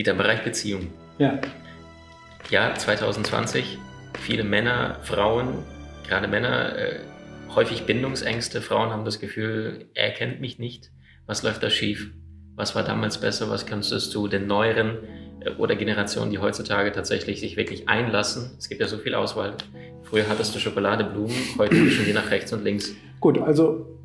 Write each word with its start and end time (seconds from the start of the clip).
Dieter, 0.00 0.14
Bereich 0.14 0.42
Beziehung. 0.42 0.88
Ja. 1.18 1.38
Ja, 2.48 2.74
2020, 2.74 3.76
viele 4.18 4.44
Männer, 4.44 4.96
Frauen, 5.02 5.58
gerade 6.08 6.26
Männer, 6.26 6.74
äh, 6.74 7.00
häufig 7.54 7.82
Bindungsängste. 7.82 8.62
Frauen 8.62 8.88
haben 8.88 9.04
das 9.04 9.20
Gefühl, 9.20 9.90
er 9.92 10.10
kennt 10.12 10.40
mich 10.40 10.58
nicht. 10.58 10.90
Was 11.26 11.42
läuft 11.42 11.62
da 11.62 11.68
schief? 11.68 12.12
Was 12.56 12.74
war 12.74 12.82
damals 12.82 13.20
besser? 13.20 13.50
Was 13.50 13.66
kannst 13.66 14.14
du 14.14 14.26
den 14.26 14.46
neueren 14.46 14.96
äh, 15.42 15.50
oder 15.58 15.76
Generationen, 15.76 16.30
die 16.30 16.38
heutzutage 16.38 16.92
tatsächlich 16.92 17.40
sich 17.40 17.58
wirklich 17.58 17.90
einlassen? 17.90 18.52
Es 18.56 18.70
gibt 18.70 18.80
ja 18.80 18.88
so 18.88 18.96
viel 18.96 19.14
Auswahl. 19.14 19.52
Früher 20.04 20.26
hattest 20.30 20.54
du 20.54 20.60
Schokolade, 20.60 21.04
Blumen, 21.04 21.36
heute 21.58 21.74
mischen 21.74 22.06
die 22.06 22.14
nach 22.14 22.30
rechts 22.30 22.54
und 22.54 22.64
links. 22.64 22.94
Gut, 23.20 23.36
also 23.36 23.99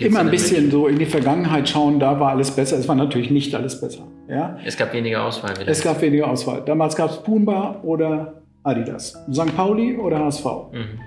immer 0.00 0.20
ein 0.20 0.30
bisschen 0.30 0.70
so 0.70 0.86
in 0.86 0.98
die 0.98 1.06
Vergangenheit 1.06 1.68
schauen, 1.68 1.98
da 1.98 2.18
war 2.20 2.30
alles 2.30 2.50
besser. 2.50 2.78
Es 2.78 2.86
war 2.86 2.94
natürlich 2.94 3.30
nicht 3.30 3.54
alles 3.54 3.80
besser. 3.80 4.06
Ja? 4.28 4.58
Es 4.64 4.76
gab 4.76 4.92
weniger 4.92 5.24
Auswahl. 5.24 5.54
Es 5.66 5.82
gab 5.82 6.00
weniger 6.00 6.30
Auswahl. 6.30 6.62
Damals 6.64 6.94
gab 6.94 7.10
es 7.10 7.16
Pumba 7.18 7.80
oder 7.82 8.34
Adidas. 8.62 9.18
St. 9.32 9.56
Pauli 9.56 9.96
oder 9.96 10.20
HSV. 10.20 10.44
Mhm. 10.72 11.00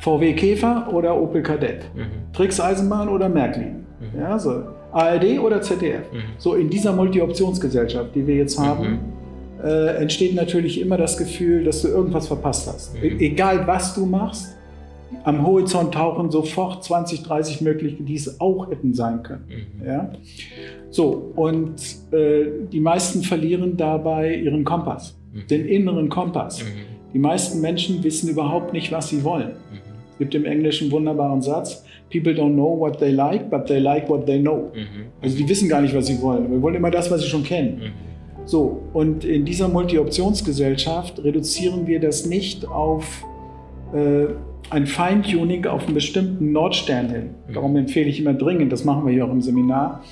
VW 0.00 0.32
Käfer 0.32 0.88
oder 0.92 1.16
Opel 1.16 1.42
Kadett. 1.42 1.84
Mhm. 1.94 2.32
Trix 2.32 2.60
Eisenbahn 2.60 3.08
oder 3.08 3.28
Märklin. 3.28 3.86
Mhm. 4.00 4.20
Ja, 4.20 4.38
so. 4.38 4.64
ARD 4.92 5.38
oder 5.38 5.62
ZDF. 5.62 6.12
Mhm. 6.12 6.22
So 6.38 6.54
in 6.54 6.68
dieser 6.68 6.92
Multi-Optionsgesellschaft, 6.92 8.14
die 8.14 8.26
wir 8.26 8.36
jetzt 8.36 8.58
haben, 8.58 8.88
mhm. 8.88 9.64
äh, 9.64 9.96
entsteht 9.96 10.34
natürlich 10.34 10.80
immer 10.80 10.96
das 10.96 11.16
Gefühl, 11.16 11.64
dass 11.64 11.82
du 11.82 11.88
irgendwas 11.88 12.26
verpasst 12.26 12.68
hast. 12.72 12.94
Mhm. 12.94 13.02
E 13.02 13.26
egal 13.26 13.66
was 13.66 13.94
du 13.94 14.06
machst, 14.06 14.56
am 15.24 15.46
Horizont 15.46 15.94
tauchen 15.94 16.30
sofort 16.30 16.82
20, 16.84 17.22
30 17.22 17.60
Möglichkeiten, 17.60 18.06
die 18.06 18.14
es 18.14 18.40
auch 18.40 18.70
hätten 18.70 18.94
sein 18.94 19.22
können. 19.22 19.44
Mhm. 19.48 19.86
Ja? 19.86 20.12
So, 20.90 21.32
und 21.36 21.74
äh, 22.12 22.66
die 22.70 22.80
meisten 22.80 23.22
verlieren 23.22 23.76
dabei 23.76 24.34
ihren 24.34 24.64
Kompass, 24.64 25.18
mhm. 25.32 25.46
den 25.48 25.66
inneren 25.66 26.08
Kompass. 26.08 26.62
Mhm. 26.62 27.12
Die 27.14 27.18
meisten 27.18 27.60
Menschen 27.60 28.02
wissen 28.02 28.28
überhaupt 28.28 28.72
nicht, 28.72 28.90
was 28.90 29.08
sie 29.08 29.22
wollen. 29.24 29.50
Mhm. 29.50 29.78
Es 30.12 30.18
gibt 30.18 30.34
im 30.34 30.44
Englischen 30.44 30.84
einen 30.84 30.92
wunderbaren 30.92 31.42
Satz, 31.42 31.84
People 32.10 32.34
don't 32.34 32.52
know 32.52 32.78
what 32.78 32.98
they 32.98 33.10
like, 33.10 33.48
but 33.48 33.66
they 33.66 33.78
like 33.78 34.08
what 34.08 34.26
they 34.26 34.38
know. 34.38 34.70
Mhm. 34.74 35.06
Also 35.22 35.36
die 35.36 35.48
wissen 35.48 35.68
gar 35.68 35.80
nicht, 35.80 35.94
was 35.94 36.06
sie 36.06 36.20
wollen. 36.20 36.50
Wir 36.50 36.60
wollen 36.60 36.74
immer 36.74 36.90
das, 36.90 37.10
was 37.10 37.22
sie 37.22 37.28
schon 37.28 37.42
kennen. 37.42 37.78
Mhm. 37.78 37.92
So, 38.44 38.82
und 38.92 39.24
in 39.24 39.44
dieser 39.44 39.68
Multi-Optionsgesellschaft 39.68 41.22
reduzieren 41.24 41.86
wir 41.86 42.00
das 42.00 42.26
nicht 42.26 42.66
auf 42.66 43.24
äh, 43.94 44.26
ein 44.70 44.86
Feintuning 44.86 45.66
auf 45.66 45.84
einen 45.84 45.94
bestimmten 45.94 46.52
Nordstern 46.52 47.10
hin. 47.10 47.30
Mhm. 47.48 47.52
Darum 47.54 47.76
empfehle 47.76 48.08
ich 48.08 48.20
immer 48.20 48.34
dringend, 48.34 48.72
das 48.72 48.84
machen 48.84 49.06
wir 49.06 49.12
hier 49.12 49.26
auch 49.26 49.32
im 49.32 49.42
Seminar. 49.42 50.02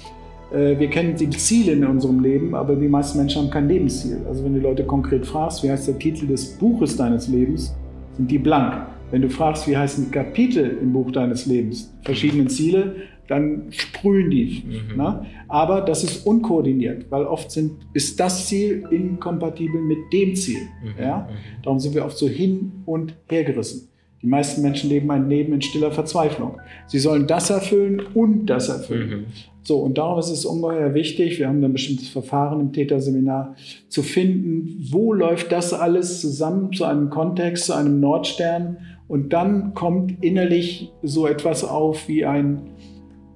Äh, 0.53 0.79
wir 0.79 0.89
kennen 0.89 1.17
die 1.17 1.31
Ziele 1.31 1.73
in 1.73 1.85
unserem 1.85 2.21
Leben, 2.21 2.55
aber 2.55 2.77
die 2.77 2.89
meisten 2.89 3.19
Menschen 3.19 3.43
haben 3.43 3.51
kein 3.51 3.69
Lebensziel. 3.69 4.19
Also 4.29 4.45
wenn 4.45 4.55
du 4.55 4.61
Leute 4.61 4.85
konkret 4.85 5.27
fragst, 5.27 5.63
wie 5.63 5.71
heißt 5.71 5.89
der 5.89 5.99
Titel 5.99 6.27
des 6.27 6.59
Buches 6.59 6.97
deines 6.97 7.29
Lebens, 7.29 7.75
sind 8.17 8.31
die 8.31 8.39
blank. 8.39 8.87
Wenn 9.11 9.23
du 9.23 9.31
fragst, 9.31 9.67
wie 9.67 9.77
heißt 9.77 9.99
ein 9.99 10.11
Kapitel 10.11 10.79
im 10.81 10.93
Buch 10.93 11.11
deines 11.11 11.47
Lebens, 11.47 11.93
verschiedene 12.05 12.47
Ziele, 12.47 12.97
dann 13.27 13.67
sprühen 13.71 14.31
die. 14.31 14.65
Mhm. 14.67 14.97
Ne? 14.97 15.27
Aber 15.49 15.81
das 15.83 16.03
ist 16.03 16.27
unkoordiniert, 16.27 17.07
weil 17.11 17.25
oft 17.25 17.51
sind, 17.51 17.73
ist 17.93 18.19
das 18.19 18.47
Ziel 18.47 18.85
inkompatibel 18.91 19.81
mit 19.81 19.99
dem 20.13 20.35
Ziel. 20.35 20.63
Mhm. 20.83 21.03
Ja? 21.03 21.29
Mhm. 21.31 21.63
Darum 21.63 21.79
sind 21.79 21.95
wir 21.95 22.05
oft 22.05 22.19
so 22.19 22.29
hin 22.29 22.73
und 22.87 23.15
her 23.29 23.45
gerissen. 23.45 23.89
Die 24.23 24.27
meisten 24.27 24.61
Menschen 24.63 24.91
leben 24.91 25.11
ein 25.11 25.29
Leben 25.31 25.55
in 25.55 25.63
stiller 25.63 25.93
Verzweiflung. 25.93 26.61
Sie 26.87 26.99
sollen 26.99 27.27
das 27.27 27.49
erfüllen 27.49 28.03
und 28.15 28.47
das 28.47 28.69
erfüllen. 28.69 29.11
Mhm. 29.11 29.25
So, 29.63 29.79
und 29.79 29.99
darum 29.99 30.19
ist 30.19 30.31
es 30.31 30.45
ungeheuer 30.45 30.95
wichtig, 30.95 31.39
wir 31.39 31.49
haben 31.49 31.63
ein 31.63 31.73
bestimmtes 31.73 32.09
Verfahren 32.09 32.61
im 32.61 32.73
Täterseminar, 32.73 33.57
zu 33.89 34.03
finden, 34.03 34.89
wo 34.91 35.13
läuft 35.13 35.53
das 35.53 35.73
alles 35.73 36.21
zusammen 36.21 36.73
zu 36.73 36.85
einem 36.85 37.11
Kontext, 37.11 37.67
zu 37.67 37.75
einem 37.75 38.01
Nordstern. 38.01 38.79
Und 39.09 39.33
dann 39.33 39.75
kommt 39.75 40.23
innerlich 40.23 40.93
so 41.03 41.27
etwas 41.27 41.65
auf 41.65 42.09
wie 42.09 42.25
ein 42.25 42.63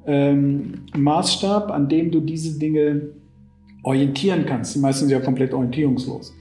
ähm, 0.07 0.83
Maßstab, 0.97 1.71
an 1.71 1.89
dem 1.89 2.11
du 2.11 2.21
diese 2.21 2.59
Dinge 2.59 3.09
orientieren 3.83 4.45
kannst. 4.47 4.75
Die 4.75 4.81
meisten 4.81 5.07
sind 5.07 5.11
ja 5.11 5.21
komplett 5.21 5.53
orientierungslos. 5.53 6.33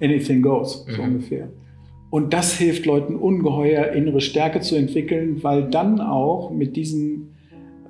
Anything 0.00 0.42
goes, 0.42 0.86
so 0.86 1.02
mhm. 1.02 1.08
ungefähr. 1.08 1.48
Und 2.10 2.32
das 2.34 2.54
hilft 2.54 2.86
Leuten 2.86 3.14
ungeheuer, 3.14 3.92
innere 3.92 4.20
Stärke 4.20 4.60
zu 4.60 4.74
entwickeln, 4.74 5.42
weil 5.42 5.70
dann 5.70 6.00
auch 6.00 6.50
mit 6.50 6.76
diesem 6.76 7.28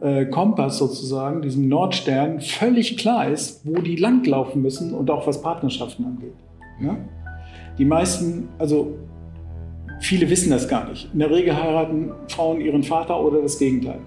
äh, 0.03 0.27
Kompass 0.27 0.79
sozusagen, 0.79 1.41
diesem 1.43 1.69
Nordstern, 1.69 2.41
völlig 2.41 2.99
klar 2.99 3.29
ist, 3.29 3.67
wo 3.67 3.81
die 3.81 3.97
langlaufen 3.97 4.61
müssen 4.61 4.95
und 4.95 5.11
auch 5.11 5.27
was 5.27 5.41
Partnerschaften 5.41 6.05
angeht. 6.05 6.35
Ja? 6.83 6.97
Die 7.79 7.85
meisten, 7.87 8.49
also 8.59 8.95
viele 10.01 10.29
wissen 10.29 10.51
das 10.51 10.69
gar 10.69 10.89
nicht. 10.89 11.09
In 11.13 11.21
der 11.21 11.31
Regel 11.31 11.57
heiraten 11.57 12.13
Frauen 12.29 12.61
ihren 12.61 12.83
Vater 12.83 13.23
oder 13.23 13.41
das 13.41 13.59
Gegenteil. 13.59 14.01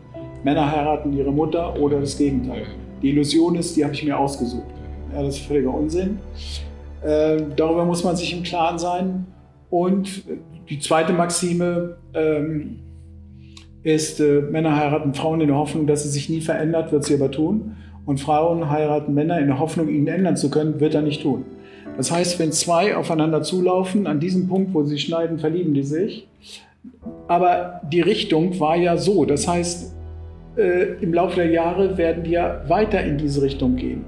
Männer 0.44 0.70
heiraten 0.72 1.14
ihre 1.14 1.32
Mutter 1.32 1.80
oder 1.80 2.00
das 2.00 2.18
Gegenteil. 2.18 2.66
Die 3.02 3.10
Illusion 3.10 3.56
ist, 3.56 3.76
die 3.76 3.84
habe 3.84 3.94
ich 3.94 4.04
mir 4.04 4.18
ausgesucht. 4.18 4.68
Ja, 5.14 5.24
das 5.24 5.38
ist 5.38 5.46
völliger 5.46 5.74
Unsinn. 5.74 6.20
Äh, 7.02 7.38
darüber 7.56 7.86
muss 7.86 8.04
man 8.04 8.16
sich 8.16 8.36
im 8.36 8.44
Klaren 8.44 8.78
sein. 8.78 9.26
Und 9.74 10.26
die 10.70 10.78
zweite 10.78 11.14
Maxime 11.14 11.96
ähm, 12.14 12.78
ist, 13.82 14.20
äh, 14.20 14.42
Männer 14.42 14.76
heiraten 14.76 15.16
Frauen 15.16 15.42
in 15.42 15.48
der 15.48 15.58
Hoffnung, 15.58 15.88
dass 15.88 16.04
sie 16.04 16.10
sich 16.10 16.30
nie 16.30 16.42
verändert, 16.42 16.92
wird 16.92 17.06
sie 17.06 17.16
aber 17.16 17.32
tun. 17.32 17.76
Und 18.06 18.20
Frauen 18.20 18.70
heiraten 18.70 19.16
Männer 19.16 19.40
in 19.40 19.48
der 19.48 19.58
Hoffnung, 19.58 19.90
ihn 19.90 20.06
ändern 20.06 20.38
zu 20.38 20.52
können, 20.52 20.80
wird 20.80 20.94
er 20.94 21.02
nicht 21.02 21.24
tun. 21.24 21.46
Das 21.98 22.12
heißt, 22.12 22.38
wenn 22.38 22.52
zwei 22.52 22.96
aufeinander 22.96 23.42
zulaufen, 23.42 24.06
an 24.06 24.20
diesem 24.20 24.48
Punkt, 24.48 24.76
wo 24.76 24.84
sie 24.84 25.00
schneiden, 25.00 25.40
verlieben 25.40 25.74
die 25.74 25.82
sich. 25.82 26.28
Aber 27.28 27.82
die 27.92 28.02
Richtung 28.02 28.60
war 28.60 28.76
ja 28.76 28.96
so. 28.98 29.26
Das 29.26 29.48
heißt, 29.48 29.96
äh, 30.56 31.02
im 31.02 31.16
Laufe 31.16 31.38
der 31.38 31.50
Jahre 31.50 31.98
werden 31.98 32.24
die 32.26 32.32
ja 32.32 32.62
weiter 32.68 33.04
in 33.04 33.18
diese 33.18 33.42
Richtung 33.42 33.76
gehen. 33.76 34.06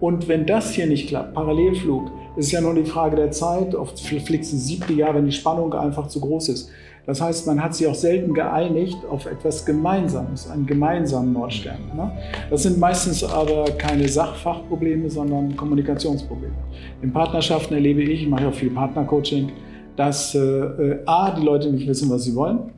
Und 0.00 0.26
wenn 0.28 0.46
das 0.46 0.72
hier 0.72 0.86
nicht 0.86 1.08
klappt, 1.08 1.34
Parallelflug, 1.34 2.10
ist 2.36 2.52
ja 2.52 2.60
nur 2.60 2.74
die 2.74 2.84
Frage 2.84 3.16
der 3.16 3.30
Zeit. 3.30 3.74
Oft 3.74 4.00
fliegst 4.00 4.52
du 4.52 4.56
siebte 4.56 4.92
Jahr, 4.92 5.14
wenn 5.14 5.26
die 5.26 5.32
Spannung 5.32 5.72
einfach 5.74 6.08
zu 6.08 6.20
groß 6.20 6.48
ist. 6.48 6.70
Das 7.04 7.20
heißt, 7.20 7.48
man 7.48 7.62
hat 7.62 7.74
sich 7.74 7.86
auch 7.88 7.96
selten 7.96 8.32
geeinigt 8.32 8.98
auf 9.10 9.26
etwas 9.26 9.66
Gemeinsames, 9.66 10.48
einen 10.48 10.66
gemeinsamen 10.66 11.32
Nordstern. 11.32 11.78
Ne? 11.96 12.12
Das 12.48 12.62
sind 12.62 12.78
meistens 12.78 13.24
aber 13.24 13.64
keine 13.76 14.06
Sachfachprobleme, 14.06 15.10
sondern 15.10 15.56
Kommunikationsprobleme. 15.56 16.54
In 17.02 17.12
Partnerschaften 17.12 17.74
erlebe 17.74 18.02
ich, 18.02 18.22
ich 18.22 18.28
mache 18.28 18.46
auch 18.46 18.54
viel 18.54 18.70
Partnercoaching, 18.70 19.50
dass 19.96 20.34
äh, 20.36 20.38
äh, 20.38 20.98
A, 21.06 21.32
die 21.32 21.44
Leute 21.44 21.72
nicht 21.72 21.88
wissen, 21.88 22.08
was 22.08 22.22
sie 22.22 22.36
wollen, 22.36 22.70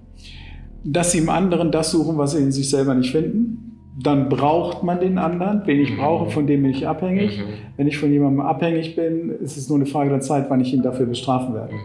dass 0.83 1.13
sie 1.13 1.19
im 1.19 1.29
anderen 1.29 1.71
das 1.71 1.91
suchen, 1.91 2.17
was 2.17 2.33
sie 2.33 2.39
in 2.39 2.51
sich 2.51 2.71
selber 2.71 2.95
nicht 2.95 3.13
finden 3.13 3.64
dann 3.97 4.29
braucht 4.29 4.83
man 4.83 5.01
den 5.01 5.19
anderen. 5.19 5.63
Wen 5.67 5.81
ich 5.81 5.97
brauche, 5.97 6.31
von 6.31 6.47
dem 6.47 6.63
bin 6.63 6.73
ich 6.73 6.87
abhängig. 6.87 7.39
Mhm. 7.39 7.53
Wenn 7.77 7.87
ich 7.87 7.99
von 7.99 8.11
jemandem 8.11 8.41
abhängig 8.41 8.97
bin, 8.97 9.31
ist 9.41 9.57
es 9.57 9.69
nur 9.69 9.79
eine 9.79 9.87
Frage 9.87 10.11
der 10.11 10.21
Zeit, 10.21 10.47
wann 10.49 10.61
ich 10.61 10.75
ihn 10.75 10.83
dafür 10.83 11.07
bestrafen 11.07 11.55
werde. 11.55 11.75
Mhm. 11.75 11.79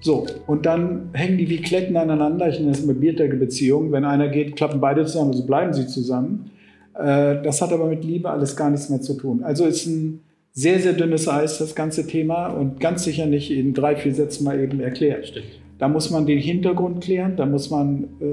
So, 0.00 0.26
und 0.46 0.66
dann 0.66 1.10
hängen 1.12 1.38
die 1.38 1.48
wie 1.48 1.58
Kletten 1.58 1.96
aneinander. 1.96 2.48
Ich 2.48 2.58
nenne 2.58 2.72
das 2.72 2.80
immer 2.80 2.94
biertige 2.94 3.36
Beziehungen. 3.36 3.92
Wenn 3.92 4.04
einer 4.04 4.28
geht, 4.28 4.56
klappen 4.56 4.80
beide 4.80 5.04
zusammen, 5.04 5.30
also 5.30 5.46
bleiben 5.46 5.72
sie 5.72 5.86
zusammen. 5.86 6.50
Äh, 6.94 7.42
das 7.42 7.62
hat 7.62 7.72
aber 7.72 7.86
mit 7.86 8.04
Liebe 8.04 8.28
alles 8.30 8.56
gar 8.56 8.70
nichts 8.70 8.88
mehr 8.88 9.00
zu 9.00 9.14
tun. 9.14 9.44
Also 9.44 9.64
ist 9.64 9.86
ein 9.86 10.20
sehr, 10.52 10.80
sehr 10.80 10.94
dünnes 10.94 11.28
Eis, 11.28 11.58
das 11.58 11.74
ganze 11.74 12.06
Thema, 12.06 12.48
und 12.48 12.80
ganz 12.80 13.04
sicher 13.04 13.26
nicht 13.26 13.50
in 13.50 13.74
drei, 13.74 13.96
vier 13.96 14.14
Sätzen 14.14 14.44
mal 14.44 14.58
eben 14.58 14.80
erklärt. 14.80 15.28
Stimmt. 15.28 15.46
Da 15.78 15.88
muss 15.88 16.10
man 16.10 16.26
den 16.26 16.38
Hintergrund 16.38 17.02
klären, 17.02 17.36
da 17.36 17.44
muss 17.44 17.70
man 17.70 18.04
äh, 18.20 18.24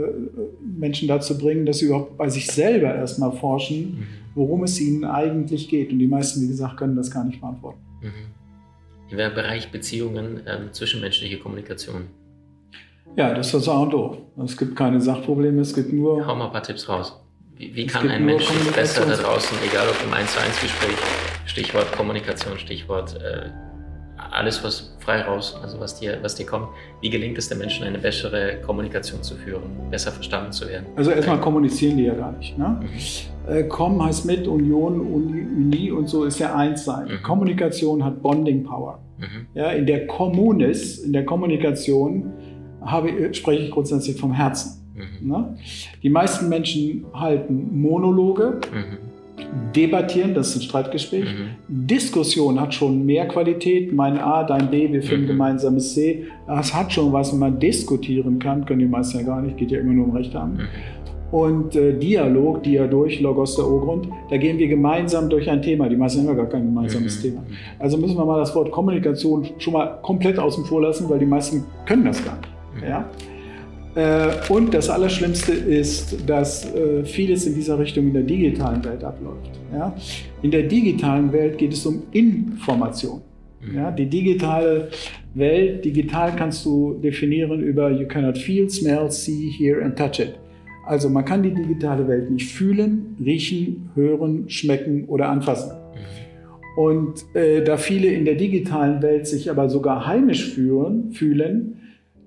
Menschen 0.78 1.08
dazu 1.08 1.38
bringen, 1.38 1.66
dass 1.66 1.80
sie 1.80 1.86
überhaupt 1.86 2.18
bei 2.18 2.30
sich 2.30 2.48
selber 2.48 2.94
erstmal 2.94 3.32
forschen, 3.32 3.78
mhm. 3.78 4.08
worum 4.36 4.64
es 4.64 4.80
ihnen 4.80 5.04
eigentlich 5.04 5.68
geht. 5.68 5.92
Und 5.92 6.00
die 6.00 6.08
meisten, 6.08 6.42
wie 6.42 6.48
gesagt, 6.48 6.78
können 6.78 6.96
das 6.96 7.10
gar 7.10 7.24
nicht 7.24 7.42
beantworten. 7.42 7.80
Mhm. 8.02 9.18
Im 9.18 9.18
Bereich 9.34 9.72
Beziehungen, 9.72 10.42
ähm, 10.46 10.72
zwischenmenschliche 10.72 11.40
Kommunikation. 11.40 12.04
Ja, 13.16 13.34
das 13.34 13.48
ist 13.48 13.56
das 13.56 13.70
A 13.70 13.80
und 13.80 13.94
O. 13.94 14.18
Es 14.44 14.56
gibt 14.56 14.76
keine 14.76 15.02
Sachprobleme, 15.02 15.62
es 15.62 15.74
gibt 15.74 15.92
nur. 15.92 16.26
Hau 16.28 16.36
mal 16.36 16.46
ein 16.46 16.52
paar 16.52 16.64
Tipps 16.64 16.88
raus. 16.88 17.20
Wie, 17.58 17.76
wie 17.76 17.88
kann 17.88 18.08
ein 18.10 18.24
Mensch 18.26 18.48
besser 18.74 19.06
da 19.06 19.16
draußen, 19.16 19.58
egal 19.68 19.88
ob 19.90 20.08
im 20.08 20.14
1 20.14 20.32
zu 20.32 20.40
1 20.40 20.62
Gespräch 20.62 20.96
Stichwort 21.46 21.92
Kommunikation, 21.92 22.58
Stichwort 22.58 23.16
äh, 23.16 23.50
alles, 24.32 24.64
was 24.64 24.96
frei 25.00 25.22
raus, 25.22 25.58
also 25.62 25.80
was 25.80 26.00
dir, 26.00 26.20
was 26.22 26.36
dir 26.36 26.46
kommt. 26.46 26.68
Wie 27.02 27.10
gelingt 27.10 27.38
es 27.38 27.50
den 27.50 27.58
Menschen, 27.58 27.86
eine 27.86 27.98
bessere 27.98 28.58
Kommunikation 28.66 29.24
zu 29.24 29.36
führen, 29.36 29.64
besser 29.90 30.12
verstanden 30.12 30.52
zu 30.52 30.68
werden? 30.68 30.86
Also 30.96 31.12
erstmal 31.12 31.40
kommunizieren 31.40 31.98
die 31.98 32.04
ja 32.04 32.14
gar 32.14 32.32
nicht. 32.34 32.58
Ne? 32.58 32.80
Mhm. 32.82 33.52
Äh, 33.52 33.64
Kommen 33.64 34.04
heißt 34.04 34.26
mit, 34.26 34.48
Union, 34.48 35.00
Uni, 35.02 35.42
Uni 35.42 35.92
und 35.92 36.08
so 36.08 36.26
ist 36.26 36.40
ja 36.40 36.56
eins 36.56 36.86
sein. 36.86 37.08
Mhm. 37.08 37.24
Kommunikation 37.24 38.04
hat 38.04 38.22
Bonding 38.22 38.64
Power. 38.64 39.00
Mhm. 39.18 39.48
Ja, 39.54 39.72
in 39.72 39.86
der 39.86 40.08
Kommunis, 40.08 41.00
in 41.00 41.14
der 41.14 41.26
Kommunikation 41.26 42.32
habe, 42.82 43.34
spreche 43.34 43.64
ich 43.64 43.72
grundsätzlich 43.72 44.20
vom 44.20 44.34
Herzen. 44.34 44.80
Mhm. 44.94 45.30
Ne? 45.30 45.58
Die 46.04 46.10
meisten 46.10 46.50
Menschen 46.50 47.06
halten 47.14 47.82
Monologe. 47.82 48.60
Debattieren, 49.76 50.34
das 50.34 50.50
ist 50.50 50.58
ein 50.58 50.62
Streitgespräch. 50.64 51.26
Mhm. 51.26 51.88
Diskussion 51.88 52.60
hat 52.60 52.74
schon 52.74 53.06
mehr 53.06 53.28
Qualität. 53.28 53.94
Mein 53.94 54.18
A, 54.18 54.44
dein 54.44 54.70
B, 54.70 54.92
wir 54.92 55.02
finden 55.02 55.24
mhm. 55.24 55.30
gemeinsames 55.30 55.94
C. 55.94 56.26
Das 56.48 56.74
hat 56.74 56.92
schon 56.92 57.12
was, 57.14 57.32
wenn 57.32 57.40
man 57.40 57.60
diskutieren 57.60 58.40
kann. 58.40 58.66
Können 58.66 58.80
die 58.80 58.86
meisten 58.86 59.20
ja 59.20 59.24
gar 59.26 59.42
nicht, 59.42 59.58
geht 59.58 59.72
ja 59.72 59.80
immer 59.80 59.94
nur 59.94 60.06
um 60.06 60.16
Rechte 60.16 60.40
haben. 60.40 60.54
Mhm. 60.54 60.68
Und 61.32 61.76
äh, 61.76 61.94
Dialog, 61.94 62.64
Diadurch, 62.64 63.20
Logos 63.20 63.56
der 63.56 63.68
O-Grund, 63.68 64.08
da 64.30 64.38
gehen 64.38 64.58
wir 64.58 64.68
gemeinsam 64.68 65.30
durch 65.30 65.50
ein 65.50 65.62
Thema. 65.62 65.88
Die 65.88 65.96
meisten 65.96 66.22
haben 66.22 66.30
ja 66.30 66.34
gar 66.34 66.48
kein 66.48 66.66
gemeinsames 66.66 67.18
mhm. 67.18 67.22
Thema. 67.22 67.44
Also 67.78 67.98
müssen 67.98 68.18
wir 68.18 68.26
mal 68.26 68.40
das 68.40 68.56
Wort 68.56 68.72
Kommunikation 68.72 69.48
schon 69.60 69.74
mal 69.74 70.00
komplett 70.02 70.40
außen 70.40 70.66
vor 70.66 70.82
lassen, 70.82 71.08
weil 71.10 71.20
die 71.20 71.28
meisten 71.28 71.66
können 71.86 72.06
das 72.06 72.24
gar 72.26 72.38
nicht. 72.38 72.50
Mhm. 72.84 72.90
Ja? 72.90 73.10
Äh, 74.00 74.32
und 74.48 74.74
das 74.74 74.90
Allerschlimmste 74.90 75.52
ist, 75.52 76.18
dass 76.26 76.74
äh, 76.74 77.04
vieles 77.04 77.46
in 77.46 77.56
dieser 77.56 77.78
Richtung 77.78 78.08
in 78.08 78.14
der 78.14 78.24
digitalen 78.24 78.84
Welt 78.86 79.04
abläuft. 79.04 79.52
In 80.42 80.52
der 80.52 80.64
digitalen 80.64 81.32
Welt 81.34 81.58
geht 81.58 81.74
es 81.74 81.86
um 81.86 82.04
Information. 82.12 83.22
Mhm. 83.62 83.96
Die 83.98 84.06
digitale 84.06 84.90
Welt, 85.34 85.84
digital 85.84 86.34
kannst 86.36 86.66
du 86.66 86.94
definieren 87.04 87.62
über 87.62 87.92
You 87.92 88.08
cannot 88.08 88.38
feel, 88.38 88.70
smell, 88.70 89.12
see, 89.12 89.52
hear 89.58 89.84
and 89.84 89.98
touch 89.98 90.20
it. 90.20 90.34
Also 90.88 91.10
man 91.10 91.26
kann 91.26 91.44
die 91.44 91.54
digitale 91.54 92.08
Welt 92.08 92.32
nicht 92.32 92.52
fühlen, 92.52 93.18
riechen, 93.24 93.90
hören, 93.96 94.50
schmecken 94.50 95.06
oder 95.06 95.28
anfassen. 95.28 95.72
Mhm. 95.74 96.82
Und 96.82 97.36
äh, 97.36 97.62
da 97.66 97.76
viele 97.76 98.08
in 98.08 98.24
der 98.24 98.36
digitalen 98.36 99.02
Welt 99.02 99.28
sich 99.28 99.52
aber 99.52 99.70
sogar 99.70 100.08
heimisch 100.08 100.54
fühlen, 100.54 101.12
fühlen 101.12 101.76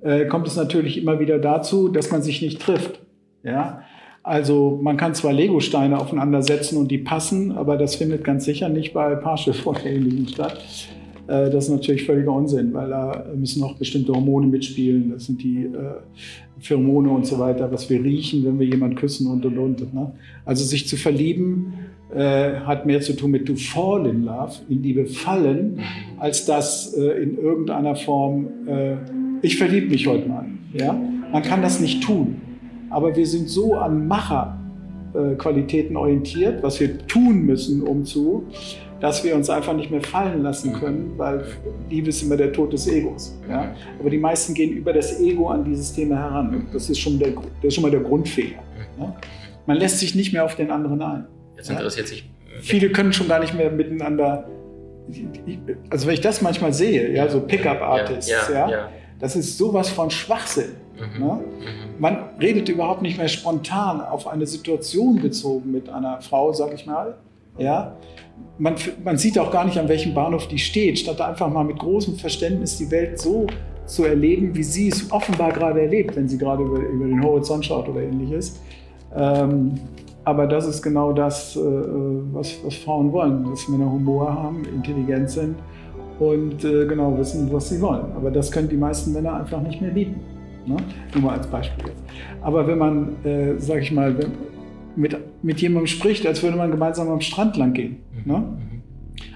äh, 0.03 0.27
kommt 0.27 0.47
es 0.47 0.57
natürlich 0.57 0.99
immer 0.99 1.21
wieder 1.21 1.39
dazu, 1.39 1.89
dass 1.89 2.11
man 2.11 2.23
sich 2.23 2.43
nicht 2.43 2.61
trifft. 2.61 3.01
Ja? 3.43 3.83
Also 4.23 4.79
man 4.81 4.97
kann 4.97 5.15
zwar 5.15 5.33
Lego-Steine 5.33 5.99
aufeinander 5.99 6.43
setzen 6.43 6.79
und 6.79 6.91
die 6.91 6.99
passen, 6.99 7.53
aber 7.53 7.77
das 7.77 7.97
findet 7.97 8.23
ganz 8.25 8.45
sicher 8.45 8.69
nicht 8.69 8.93
bei 8.95 9.15
Parship 9.17 9.67
oder 9.67 9.81
statt. 10.29 10.61
Äh, 11.27 11.51
das 11.51 11.65
ist 11.65 11.71
natürlich 11.71 12.05
völliger 12.05 12.33
Unsinn, 12.33 12.73
weil 12.73 12.91
da 12.91 13.27
müssen 13.37 13.63
auch 13.65 13.77
bestimmte 13.77 14.13
Hormone 14.13 14.47
mitspielen. 14.47 15.11
Das 15.11 15.27
sind 15.27 15.43
die 15.43 15.65
äh, 15.65 16.01
Pheromone 16.61 17.11
und 17.11 17.27
so 17.27 17.39
weiter, 17.39 17.71
was 17.73 17.91
wir 17.91 18.03
riechen, 18.03 18.45
wenn 18.45 18.61
wir 18.61 18.67
jemanden 18.67 18.97
küssen 18.97 19.27
und 19.27 19.45
und 19.45 19.59
und. 19.59 19.95
Ne? 19.95 20.13
Also 20.45 20.65
sich 20.65 20.87
zu 20.87 20.97
verlieben 20.97 21.75
äh, 22.15 22.61
hat 22.61 22.87
mehr 22.87 23.01
zu 23.01 23.15
tun 23.15 23.33
mit 23.33 23.47
to 23.47 23.57
fall 23.57 24.07
in 24.07 24.25
love, 24.25 24.53
in 24.69 24.83
Liebe 24.83 25.07
fallen, 25.07 25.81
als 26.19 26.45
dass 26.45 26.95
äh, 26.95 27.23
in 27.23 27.39
irgendeiner 27.39 27.97
Form 27.97 28.49
ich 29.43 29.59
verliebe 29.59 29.89
mich 29.89 30.07
heute 30.07 30.29
mal. 30.29 30.47
Ja? 30.73 30.93
Man 31.33 31.43
kann 31.43 31.61
das 31.63 31.81
nicht 31.81 32.03
tun. 32.03 32.41
Aber 32.91 33.15
wir 33.17 33.27
sind 33.27 33.49
so 33.49 33.75
an 33.75 34.07
Macherqualitäten 34.07 35.97
orientiert, 35.97 36.63
was 36.63 36.79
wir 36.81 36.99
tun 37.07 37.45
müssen, 37.45 37.83
um 37.83 38.05
zu, 38.05 38.47
dass 39.01 39.25
wir 39.25 39.35
uns 39.35 39.51
einfach 39.51 39.75
nicht 39.75 39.91
mehr 39.91 40.03
fallen 40.03 40.43
lassen 40.43 40.75
können, 40.75 41.15
weil 41.17 41.45
Liebe 41.91 42.11
ist 42.11 42.23
immer 42.23 42.37
der 42.37 42.53
Tod 42.53 42.73
des 42.73 42.87
Egos. 42.87 43.37
Ja? 43.49 43.75
Aber 43.99 44.11
die 44.11 44.19
meisten 44.19 44.55
gehen 44.55 44.73
über 44.73 44.93
das 44.93 45.21
Ego 45.21 45.49
an 45.49 45.65
dieses 45.65 45.93
Thema 45.93 46.17
heran. 46.17 46.67
Das 46.73 46.89
ist 46.89 46.99
schon, 46.99 47.19
der, 47.19 47.31
das 47.31 47.65
ist 47.65 47.75
schon 47.75 47.83
mal 47.83 47.91
der 47.91 48.01
Grundfehler. 48.01 48.63
Ja? 49.01 49.17
Man 49.67 49.77
lässt 49.79 49.99
sich 49.99 50.15
nicht 50.15 50.33
mehr 50.33 50.45
auf 50.45 50.55
den 50.55 50.71
anderen 50.71 51.03
ein. 51.03 51.27
Jetzt 51.57 51.71
interessiert 51.71 52.09
sich. 52.09 52.31
Viele 52.61 52.91
können 52.91 53.13
schon 53.13 53.29
gar 53.29 53.41
nicht 53.41 53.55
mehr 53.55 53.71
miteinander. 53.71 54.49
Also 55.91 56.07
wenn 56.07 56.15
ich 56.15 56.21
das 56.21 56.43
manchmal 56.43 56.73
sehe, 56.73 57.13
ja, 57.15 57.29
so 57.29 57.41
Pickup-Artists, 57.41 58.31
ja, 58.31 58.71
ja, 58.71 58.89
das 59.23 59.37
ist 59.37 59.57
sowas 59.57 59.89
von 59.89 60.11
Schwachsinn. 60.11 60.73
Mhm. 60.97 61.25
Ne? 61.25 61.35
Mhm. 61.35 62.01
Man 62.01 62.17
redet 62.41 62.69
überhaupt 62.69 63.03
nicht 63.03 63.19
mehr 63.19 63.29
spontan 63.29 64.01
auf 64.01 64.27
eine 64.27 64.49
Situation 64.49 65.23
bezogen 65.23 65.71
mit 65.71 65.89
einer 65.89 66.21
Frau, 66.21 66.53
sag 66.53 66.75
ich 66.75 66.87
mal. 66.87 67.15
Ja? 67.57 67.95
Man, 68.59 68.75
man 69.05 69.17
sieht 69.17 69.39
auch 69.39 69.53
gar 69.53 69.65
nicht, 69.65 69.79
an 69.79 69.89
welchem 69.89 70.13
Bahnhof 70.13 70.49
die 70.49 70.59
steht, 70.59 70.99
statt 70.99 71.21
einfach 71.21 71.49
mal 71.49 71.63
mit 71.63 71.79
großem 71.79 72.17
Verständnis 72.17 72.79
die 72.79 72.91
Welt 72.91 73.21
so 73.21 73.47
zu 73.87 74.05
erleben, 74.05 74.57
wie 74.57 74.65
sie 74.65 74.89
es 74.89 75.13
offenbar 75.13 75.53
gerade 75.53 75.83
erlebt, 75.83 76.17
wenn 76.17 76.29
sie 76.29 76.37
gerade 76.37 76.65
über, 76.65 76.81
über 76.81 77.05
den 77.05 77.23
Horizont 77.23 77.65
schaut 77.65 77.89
oder 77.89 78.03
ähnliches. 78.03 78.61
Ähm, 79.15 79.79
aber 80.25 80.49
das 80.49 80.67
ist 80.67 80.83
genau 80.83 81.13
das, 81.13 81.55
äh, 81.55 81.61
was, 81.61 82.57
was 82.65 82.75
Frauen 82.75 83.13
wollen, 83.13 83.49
dass 83.49 83.69
Männer 83.69 83.89
Humor 83.89 84.35
haben, 84.35 84.65
intelligent 84.65 85.31
sind 85.31 85.55
und 86.31 86.65
äh, 86.65 86.87
genau 86.87 87.17
wissen, 87.19 87.53
was 87.53 87.69
sie 87.69 87.81
wollen. 87.81 88.13
Aber 88.15 88.31
das 88.31 88.51
können 88.51 88.69
die 88.69 88.77
meisten 88.77 89.13
Männer 89.13 89.35
einfach 89.35 89.61
nicht 89.63 89.81
mehr 89.81 89.91
bieten. 89.91 90.21
Ne? 90.67 90.77
Nur 91.15 91.23
mal 91.23 91.37
als 91.37 91.47
Beispiel 91.47 91.89
jetzt. 91.89 92.03
Aber 92.41 92.67
wenn 92.67 92.79
man, 92.79 93.25
äh, 93.25 93.59
sag 93.59 93.83
ich 93.83 93.93
mal, 93.93 94.15
mit, 94.95 95.17
mit 95.43 95.61
jemandem 95.61 95.87
spricht, 95.87 96.27
als 96.27 96.43
würde 96.43 96.57
man 96.57 96.71
gemeinsam 96.71 97.09
am 97.09 97.21
Strand 97.21 97.57
lang 97.57 97.73
gehen. 97.73 97.97
Mhm. 98.25 98.33
Ne? 98.33 98.39
Mhm. 98.39 98.83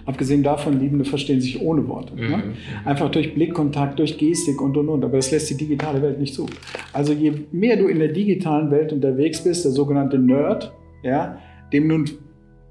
Abgesehen 0.05 0.43
davon, 0.45 0.79
Liebende 0.79 1.05
verstehen 1.05 1.41
sich 1.41 1.61
ohne 1.61 1.89
Worte. 1.89 2.15
Ne? 2.15 2.23
Mhm. 2.23 2.31
Ne? 2.31 2.43
Einfach 2.85 3.11
durch 3.11 3.35
Blickkontakt, 3.35 3.99
durch 3.99 4.19
Gestik 4.19 4.61
und 4.61 4.77
und 4.77 4.89
und. 4.89 5.05
Aber 5.05 5.17
das 5.17 5.31
lässt 5.31 5.51
die 5.51 5.57
digitale 5.57 6.01
Welt 6.03 6.21
nicht 6.21 6.35
zu. 6.35 6.47
Also 6.93 7.13
je 7.13 7.33
mehr 7.51 7.77
du 7.77 7.89
in 7.89 7.99
der 7.99 8.09
digitalen 8.09 8.71
Welt 8.71 8.93
unterwegs 8.93 9.43
bist, 9.43 9.65
der 9.65 9.73
sogenannte 9.73 10.19
Nerd, 10.19 10.73
ja, 11.03 11.39
dem 11.73 11.89
nun 11.89 12.05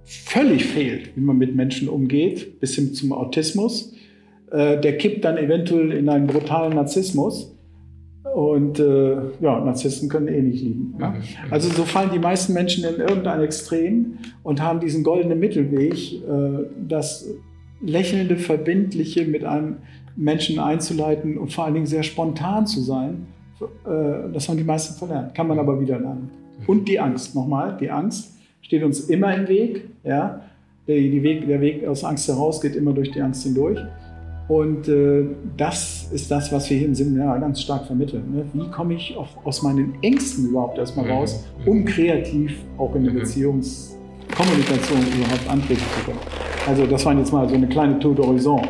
völlig 0.05 0.65
fehlt, 0.65 1.15
wie 1.15 1.21
man 1.21 1.37
mit 1.37 1.55
Menschen 1.55 1.89
umgeht, 1.89 2.59
bis 2.59 2.75
hin 2.75 2.93
zum 2.93 3.11
Autismus, 3.11 3.94
der 4.55 4.97
kippt 4.97 5.25
dann 5.25 5.37
eventuell 5.37 5.91
in 5.91 6.07
einen 6.07 6.27
brutalen 6.27 6.75
Narzissmus. 6.75 7.55
Und 8.35 8.79
äh, 8.79 9.15
ja, 9.39 9.61
Narzissten 9.61 10.09
können 10.09 10.27
eh 10.27 10.41
nicht 10.41 10.61
lieben. 10.61 10.95
Ne? 10.97 11.13
Also 11.51 11.69
so 11.69 11.83
fallen 11.83 12.09
die 12.11 12.19
meisten 12.19 12.51
Menschen 12.51 12.83
in 12.83 12.99
irgendein 12.99 13.41
Extrem 13.41 14.17
und 14.43 14.61
haben 14.61 14.81
diesen 14.81 15.03
goldenen 15.03 15.39
Mittelweg, 15.39 15.93
äh, 15.93 16.65
das 16.85 17.29
lächelnde, 17.81 18.35
verbindliche 18.35 19.25
mit 19.25 19.45
einem 19.45 19.77
Menschen 20.17 20.59
einzuleiten 20.59 21.37
und 21.37 21.53
vor 21.53 21.65
allen 21.65 21.75
Dingen 21.75 21.85
sehr 21.85 22.03
spontan 22.03 22.67
zu 22.67 22.81
sein. 22.81 23.27
Äh, 23.61 24.31
das 24.33 24.49
haben 24.49 24.57
die 24.57 24.63
meisten 24.63 24.95
verlernt, 24.95 25.33
kann 25.33 25.47
man 25.47 25.59
aber 25.59 25.79
wieder 25.79 25.99
lernen. 25.99 26.29
Und 26.67 26.87
die 26.87 26.99
Angst, 26.99 27.35
nochmal, 27.35 27.77
die 27.79 27.89
Angst 27.89 28.37
steht 28.61 28.83
uns 28.83 29.01
immer 29.01 29.33
im 29.33 29.47
Weg. 29.47 29.87
Ja? 30.03 30.41
Der, 30.87 30.97
Weg, 30.97 31.47
der 31.47 31.61
Weg 31.61 31.87
aus 31.87 32.03
Angst 32.03 32.27
heraus 32.27 32.59
geht 32.59 32.75
immer 32.75 32.91
durch 32.93 33.11
die 33.11 33.21
Angst 33.21 33.43
hindurch. 33.43 33.79
Und 34.47 34.87
äh, 34.87 35.25
das 35.57 36.07
ist 36.11 36.29
das, 36.29 36.51
was 36.51 36.69
wir 36.69 36.77
hier 36.77 36.87
im 36.87 36.93
Seminar 36.93 37.39
ganz 37.39 37.61
stark 37.61 37.85
vermitteln. 37.87 38.31
Ne? 38.31 38.45
Wie 38.53 38.69
komme 38.69 38.93
ich 38.93 39.17
auf, 39.17 39.29
aus 39.43 39.63
meinen 39.63 39.95
Ängsten 40.03 40.49
überhaupt 40.49 40.77
erstmal 40.77 41.09
raus, 41.09 41.43
mhm. 41.63 41.67
um 41.67 41.85
kreativ 41.85 42.59
auch 42.77 42.93
in 42.93 43.05
der 43.05 43.13
mhm. 43.13 43.19
Beziehungskommunikation 43.19 44.99
überhaupt 44.99 45.49
antreten 45.49 45.81
zu 45.97 46.05
können? 46.05 46.19
Also 46.67 46.85
das 46.85 47.03
war 47.05 47.17
jetzt 47.17 47.33
mal 47.33 47.49
so 47.49 47.55
eine 47.55 47.67
kleine 47.67 47.97
Tour 47.97 48.13
d'Horizon, 48.13 48.61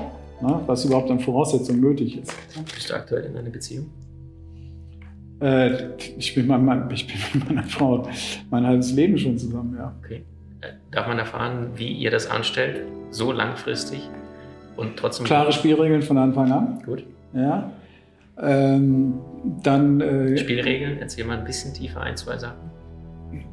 ne? 0.42 0.62
was 0.66 0.86
überhaupt 0.86 1.12
an 1.12 1.20
Voraussetzungen 1.20 1.82
nötig 1.82 2.22
ist. 2.22 2.34
Bist 2.74 2.90
du 2.90 2.94
aktuell 2.94 3.26
in 3.26 3.38
einer 3.38 3.50
Beziehung? 3.50 3.88
Äh, 5.42 5.90
ich, 6.18 6.34
bin 6.36 6.48
mein 6.48 6.64
Mann, 6.64 6.90
ich 6.92 7.06
bin 7.06 7.18
mit 7.34 7.50
meiner 7.50 7.64
Frau 7.64 8.08
mein 8.50 8.66
halbes 8.66 8.94
Leben 8.94 9.18
schon 9.18 9.38
zusammen, 9.38 9.76
ja. 9.78 9.94
Okay. 10.02 10.24
Äh, 10.62 10.68
darf 10.92 11.08
man 11.08 11.20
erfahren, 11.20 11.72
wie 11.76 11.92
ihr 11.92 12.12
das 12.12 12.30
anstellt, 12.30 12.84
so 13.12 13.34
langfristig? 13.34 14.10
Und 14.78 14.98
trotzdem. 14.98 15.26
Klare 15.26 15.52
Spielregeln 15.52 16.02
von 16.02 16.18
Anfang 16.18 16.52
an. 16.52 16.82
Gut. 16.86 17.04
Ja. 17.34 17.72
Ähm, 18.42 19.16
dann. 19.64 20.02
Äh, 20.02 20.38
Spielregeln, 20.38 20.98
erzähl 21.00 21.26
mal 21.26 21.38
ein 21.38 21.46
bisschen 21.46 21.74
tiefer 21.74 22.02
ein, 22.02 22.18
zwei 22.18 22.38
Sachen. 22.38 22.66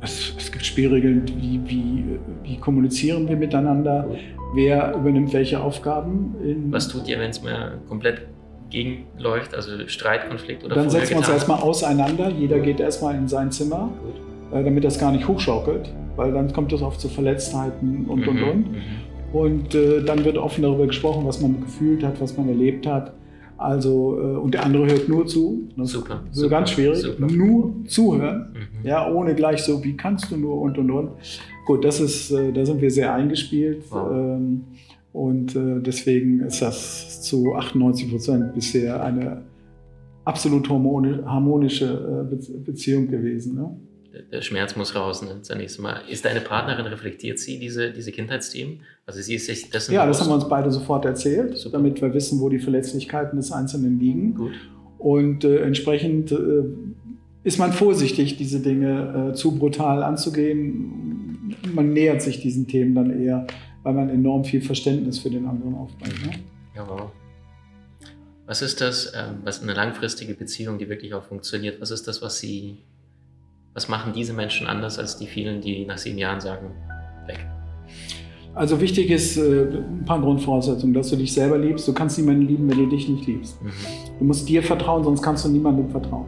Es, 0.01 0.35
es 0.37 0.53
gibt 0.53 0.65
Spielregeln, 0.65 1.27
wie, 1.27 1.61
wie, 1.67 2.05
wie 2.43 2.57
kommunizieren 2.59 3.29
wir 3.29 3.37
miteinander, 3.37 4.05
Gut. 4.09 4.19
wer 4.55 4.95
übernimmt 4.95 5.33
welche 5.33 5.61
Aufgaben. 5.61 6.35
Was 6.71 6.89
tut 6.89 7.09
ihr, 7.09 7.19
wenn 7.19 7.31
es 7.31 7.43
mal 7.43 7.79
komplett 7.89 8.23
gegenläuft, 8.71 9.55
also 9.55 9.87
Streitkonflikt 9.87 10.65
oder 10.65 10.77
Dann 10.77 10.91
setzen 10.91 11.11
wir 11.11 11.19
uns 11.19 11.29
erstmal 11.29 11.61
auseinander, 11.61 12.31
jeder 12.31 12.57
Gut. 12.57 12.67
geht 12.67 12.81
erstmal 12.81 13.15
in 13.15 13.29
sein 13.29 13.51
Zimmer, 13.51 13.91
äh, 14.53 14.63
damit 14.65 14.85
das 14.85 14.99
gar 14.99 15.13
nicht 15.13 15.29
hochschaukelt, 15.29 15.93
weil 16.17 16.33
dann 16.33 16.53
kommt 16.53 16.73
es 16.73 16.83
oft 16.83 17.01
zu 17.01 17.09
Verletztheiten 17.09 18.07
und 18.07 18.21
mhm. 18.21 18.29
und 18.29 18.43
und. 18.43 18.73
Mhm. 18.73 18.83
Und 19.33 19.75
äh, 19.75 20.05
dann 20.05 20.25
wird 20.25 20.37
offen 20.37 20.63
darüber 20.63 20.87
gesprochen, 20.87 21.27
was 21.27 21.41
man 21.41 21.61
gefühlt 21.61 22.05
hat, 22.05 22.21
was 22.21 22.37
man 22.37 22.49
erlebt 22.49 22.87
hat. 22.87 23.15
Also, 23.57 24.19
äh, 24.19 24.37
und 24.37 24.55
der 24.55 24.65
andere 24.65 24.87
hört 24.87 25.09
nur 25.09 25.27
zu. 25.27 25.69
Das 25.77 25.91
super. 25.91 26.23
So 26.33 26.49
ganz 26.49 26.71
schwierig. 26.71 26.99
Super. 26.99 27.27
Nur 27.27 27.75
zuhören. 27.87 28.55
Mhm. 28.55 28.87
Ja, 28.87 29.11
ohne 29.11 29.35
gleich 29.35 29.63
so, 29.63 29.83
wie 29.85 29.97
kannst 29.97 30.31
du 30.31 30.37
nur 30.37 30.61
und 30.61 30.77
und 30.79 30.91
und. 30.91 31.11
Gut, 31.67 31.85
das 31.85 32.01
ist, 32.01 32.33
äh, 32.33 32.53
da 32.53 32.67
sind 32.67 32.81
wir 32.81 32.91
sehr 32.91 33.15
eingespielt. 33.15 33.85
Wow. 33.91 34.11
Ähm, 34.13 34.65
und 35.13 35.55
äh, 35.55 35.81
deswegen 35.81 36.41
ist 36.41 36.61
das 36.61 37.23
zu 37.23 37.55
98 37.55 38.11
Prozent 38.11 38.55
bisher 38.55 39.03
eine 39.03 39.43
absolut 40.25 40.69
harmonische 40.69 42.27
Beziehung 42.65 43.09
gewesen. 43.09 43.57
Ne? 43.57 43.77
Der 44.31 44.43
Schmerz 44.43 44.77
muss 44.77 44.95
raus, 44.95 45.23
ne? 45.23 45.41
zunächst 45.43 45.81
mal. 45.81 46.03
Ist 46.09 46.25
deine 46.25 46.41
Partnerin, 46.41 46.87
reflektiert 46.87 47.39
sie 47.39 47.59
diese, 47.59 47.91
diese 47.91 48.13
Kindheitsthemen? 48.13 48.81
Also 49.07 49.21
sie 49.21 49.35
ist 49.35 49.47
sich 49.47 49.71
dessen 49.71 49.95
Ja, 49.95 50.07
das 50.07 50.21
haben 50.21 50.29
wir 50.29 50.35
uns 50.35 50.49
beide 50.49 50.71
sofort 50.71 51.05
erzählt, 51.05 51.57
Super. 51.57 51.79
damit 51.79 52.01
wir 52.01 52.13
wissen, 52.15 52.41
wo 52.41 52.49
die 52.49 52.59
Verletzlichkeiten 52.59 53.37
des 53.37 53.53
Einzelnen 53.53 53.99
liegen. 53.99 54.35
Gut. 54.35 54.53
Und 54.99 55.45
äh, 55.45 55.63
entsprechend 55.63 56.31
äh, 56.33 56.65
ist 57.45 57.59
man 57.59 57.73
vorsichtig, 57.73 58.37
diese 58.37 58.61
Dinge 58.61 59.31
äh, 59.31 59.35
zu 59.35 59.59
brutal 59.59 60.03
anzugehen. 60.03 61.57
Man 61.75 61.93
nähert 61.93 62.23
sich 62.23 62.41
diesen 62.41 62.69
Themen 62.69 62.95
dann 62.95 63.21
eher, 63.21 63.47
weil 63.83 63.95
man 63.95 64.11
enorm 64.11 64.45
viel 64.45 64.63
Verständnis 64.63 65.19
für 65.19 65.31
den 65.31 65.47
anderen 65.47 65.75
aufbaut. 65.75 66.15
Ne? 66.25 66.33
Ja, 66.77 66.89
wow. 66.89 67.11
Was 68.47 68.63
ist 68.63 68.81
das, 68.81 69.13
ähm, 69.15 69.39
was 69.45 69.63
eine 69.63 69.73
langfristige 69.75 70.35
Beziehung, 70.35 70.79
die 70.79 70.89
wirklich 70.89 71.15
auch 71.15 71.25
funktioniert, 71.25 71.81
was 71.81 71.91
ist 71.91 72.07
das, 72.07 72.23
was 72.23 72.39
sie 72.39 72.79
was 73.75 73.89
machen 73.89 74.13
diese 74.13 74.33
Menschen 74.33 74.67
anders 74.67 74.99
als 74.99 75.17
die 75.17 75.27
vielen, 75.27 75.61
die 75.61 75.85
nach 75.87 75.99
sieben 75.99 76.19
Jahren 76.19 76.41
sagen, 76.41 76.67
weg? 77.27 77.47
Also 78.55 78.81
wichtig 78.81 79.11
ist 79.11 79.39
äh, 79.39 79.63
ein 79.63 80.05
paar 80.05 80.21
Grundvoraussetzungen, 80.21 80.95
dass 80.95 81.09
du 81.09 81.17
dich 81.17 81.33
selber 81.33 81.57
liebst. 81.57 81.89
Du 81.89 81.95
kannst 81.95 82.19
niemanden 82.19 82.43
lieben, 82.43 82.69
wenn 82.69 82.79
du 82.79 82.87
dich 82.87 83.09
nicht 83.09 83.27
liebst. 83.27 83.63
Mhm. 83.63 83.71
Du 84.19 84.25
musst 84.27 84.47
dir 84.49 84.63
vertrauen, 84.63 85.05
sonst 85.05 85.23
kannst 85.23 85.45
du 85.47 85.49
niemandem 85.49 85.89
vertrauen. 85.89 86.27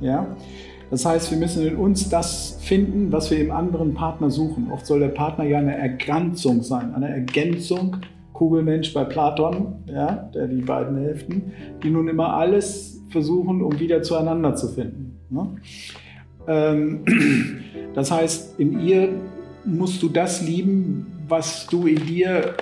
Ja? 0.00 0.26
Das 0.90 1.06
heißt, 1.06 1.30
wir 1.30 1.38
müssen 1.38 1.64
in 1.64 1.76
uns 1.76 2.08
das 2.08 2.58
finden, 2.60 3.12
was 3.12 3.30
wir 3.30 3.38
im 3.38 3.52
anderen 3.52 3.94
Partner 3.94 4.30
suchen. 4.30 4.72
Oft 4.72 4.84
soll 4.84 4.98
der 4.98 5.08
Partner 5.08 5.44
ja 5.44 5.58
eine 5.58 5.76
Ergänzung 5.76 6.62
sein, 6.62 6.92
eine 6.94 7.08
Ergänzung. 7.08 7.98
Kugelmensch 8.32 8.94
bei 8.94 9.04
Platon, 9.04 9.84
ja, 9.86 10.30
der 10.34 10.48
die 10.48 10.62
beiden 10.62 10.96
Hälften, 10.96 11.52
die 11.82 11.90
nun 11.90 12.08
immer 12.08 12.32
alles 12.34 13.02
versuchen, 13.10 13.62
um 13.62 13.78
wieder 13.78 14.02
zueinander 14.02 14.54
zu 14.54 14.68
finden. 14.68 15.20
Ne? 15.28 15.56
Ähm, 16.48 17.04
das 17.94 18.10
heißt, 18.10 18.58
in 18.58 18.80
ihr 18.80 19.08
musst 19.64 20.02
du 20.02 20.08
das 20.08 20.42
lieben, 20.42 21.06
was 21.28 21.66
du 21.66 21.86
in 21.86 22.06
dir 22.06 22.54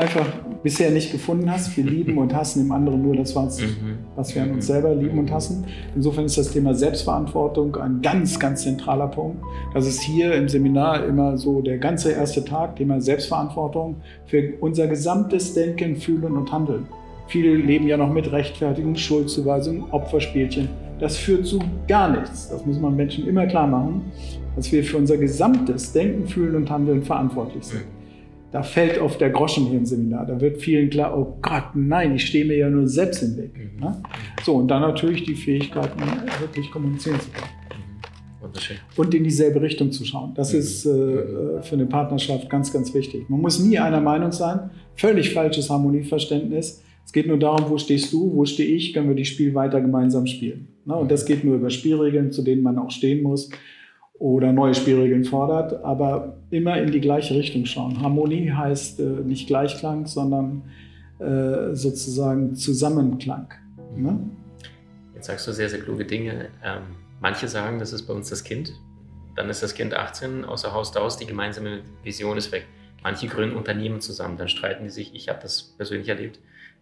einfach 0.00 0.26
bisher 0.62 0.90
nicht 0.90 1.12
gefunden 1.12 1.50
hast. 1.50 1.76
Wir 1.76 1.84
lieben 1.84 2.18
und 2.18 2.34
hassen 2.34 2.62
im 2.62 2.72
anderen 2.72 3.02
nur 3.02 3.16
das, 3.16 3.36
was, 3.36 3.60
mhm. 3.60 3.98
was 4.16 4.34
wir 4.34 4.42
an 4.42 4.52
uns 4.52 4.66
selber 4.66 4.94
lieben 4.94 5.18
und 5.18 5.30
hassen. 5.30 5.66
Insofern 5.94 6.24
ist 6.24 6.38
das 6.38 6.50
Thema 6.50 6.74
Selbstverantwortung 6.74 7.76
ein 7.76 8.00
ganz, 8.00 8.38
ganz 8.38 8.62
zentraler 8.62 9.08
Punkt. 9.08 9.42
Das 9.74 9.86
ist 9.86 10.00
hier 10.00 10.34
im 10.34 10.48
Seminar 10.48 11.04
immer 11.04 11.36
so 11.36 11.60
der 11.60 11.78
ganze 11.78 12.12
erste 12.12 12.44
Tag, 12.44 12.76
Thema 12.76 13.00
Selbstverantwortung 13.00 13.96
für 14.26 14.54
unser 14.60 14.86
gesamtes 14.86 15.54
Denken, 15.54 15.96
Fühlen 15.96 16.36
und 16.36 16.50
Handeln. 16.50 16.86
Viele 17.28 17.54
leben 17.54 17.86
ja 17.86 17.96
noch 17.96 18.12
mit 18.12 18.32
Rechtfertigung, 18.32 18.96
Schuldzuweisung, 18.96 19.92
Opferspielchen. 19.92 20.68
Das 21.00 21.16
führt 21.16 21.46
zu 21.46 21.58
gar 21.88 22.10
nichts. 22.10 22.50
Das 22.50 22.64
muss 22.66 22.78
man 22.78 22.94
Menschen 22.94 23.26
immer 23.26 23.46
klar 23.46 23.66
machen, 23.66 24.12
dass 24.54 24.70
wir 24.70 24.84
für 24.84 24.98
unser 24.98 25.16
gesamtes 25.16 25.92
Denken, 25.92 26.26
Fühlen 26.26 26.54
und 26.54 26.70
Handeln 26.70 27.02
verantwortlich 27.02 27.64
sind. 27.64 27.84
Da 28.52 28.62
fällt 28.62 29.00
oft 29.00 29.20
der 29.20 29.30
Groschen 29.30 29.66
hier 29.66 29.78
im 29.78 29.86
Seminar. 29.86 30.26
Da 30.26 30.40
wird 30.40 30.58
vielen 30.58 30.90
klar, 30.90 31.16
oh 31.16 31.38
Gott, 31.40 31.74
nein, 31.74 32.16
ich 32.16 32.26
stehe 32.26 32.44
mir 32.44 32.56
ja 32.56 32.68
nur 32.68 32.86
selbst 32.88 33.22
im 33.22 33.36
Weg. 33.36 33.52
Mhm. 33.56 33.80
Ne? 33.80 34.02
So, 34.44 34.56
und 34.56 34.68
dann 34.68 34.82
natürlich 34.82 35.24
die 35.24 35.36
Fähigkeit, 35.36 35.90
wirklich 36.40 36.70
kommunizieren 36.70 37.20
zu 37.20 37.30
können. 37.30 37.46
Mhm. 38.42 39.00
Und 39.00 39.14
in 39.14 39.22
dieselbe 39.22 39.62
Richtung 39.62 39.92
zu 39.92 40.04
schauen. 40.04 40.34
Das 40.34 40.52
mhm. 40.52 40.58
ist 40.58 40.84
äh, 40.84 41.62
für 41.62 41.74
eine 41.74 41.86
Partnerschaft 41.86 42.50
ganz, 42.50 42.72
ganz 42.72 42.92
wichtig. 42.92 43.30
Man 43.30 43.40
muss 43.40 43.60
nie 43.60 43.78
einer 43.78 44.00
Meinung 44.00 44.32
sein. 44.32 44.70
Völlig 44.96 45.32
falsches 45.32 45.70
Harmonieverständnis. 45.70 46.82
Es 47.04 47.12
geht 47.12 47.26
nur 47.26 47.38
darum, 47.38 47.70
wo 47.70 47.78
stehst 47.78 48.12
du, 48.12 48.34
wo 48.34 48.44
stehe 48.44 48.68
ich, 48.68 48.92
können 48.92 49.08
wir 49.08 49.16
das 49.16 49.28
Spiel 49.28 49.54
weiter 49.54 49.80
gemeinsam 49.80 50.26
spielen. 50.26 50.68
Ne? 50.90 50.96
Und 50.96 51.10
das 51.10 51.24
geht 51.24 51.44
nur 51.44 51.56
über 51.56 51.70
Spielregeln, 51.70 52.32
zu 52.32 52.42
denen 52.42 52.62
man 52.62 52.78
auch 52.78 52.90
stehen 52.90 53.22
muss 53.22 53.50
oder 54.14 54.52
neue 54.52 54.74
Spielregeln 54.74 55.24
fordert, 55.24 55.82
aber 55.84 56.36
immer 56.50 56.78
in 56.78 56.90
die 56.90 57.00
gleiche 57.00 57.34
Richtung 57.34 57.64
schauen. 57.64 58.02
Harmonie 58.02 58.50
heißt 58.50 59.00
äh, 59.00 59.02
nicht 59.24 59.46
Gleichklang, 59.46 60.06
sondern 60.06 60.62
äh, 61.18 61.74
sozusagen 61.74 62.54
Zusammenklang. 62.54 63.54
Ne? 63.96 64.18
Jetzt 65.14 65.26
sagst 65.28 65.46
du 65.46 65.52
sehr, 65.52 65.68
sehr 65.68 65.80
kluge 65.80 66.04
Dinge. 66.04 66.48
Ähm, 66.62 66.82
manche 67.20 67.48
sagen, 67.48 67.78
das 67.78 67.92
ist 67.92 68.02
bei 68.02 68.12
uns 68.12 68.28
das 68.28 68.44
Kind. 68.44 68.72
Dann 69.36 69.48
ist 69.48 69.62
das 69.62 69.74
Kind 69.74 69.94
18, 69.94 70.44
außer 70.44 70.74
Haus 70.74 70.94
aus, 70.96 71.16
die 71.16 71.26
gemeinsame 71.26 71.80
Vision 72.02 72.36
ist 72.36 72.52
weg. 72.52 72.66
Manche 73.02 73.28
gründen 73.28 73.56
Unternehmen 73.56 74.00
zusammen, 74.00 74.36
dann 74.36 74.48
streiten 74.48 74.84
die 74.84 74.90
sich. 74.90 75.14
Ich 75.14 75.28
habe 75.28 75.38
das 75.40 75.74
persönlich 75.78 76.08
erlebt 76.08 76.40